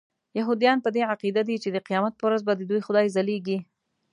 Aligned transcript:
یهودان 0.39 0.77
په 0.81 0.89
دې 0.95 1.01
عقیده 1.11 1.41
دي 1.49 1.55
چې 1.63 1.69
د 1.71 1.77
قیامت 1.87 2.13
په 2.17 2.23
ورځ 2.27 2.41
به 2.47 2.53
ددوی 2.59 2.81
خدای 2.87 3.07
ځلیږي. 3.15 3.59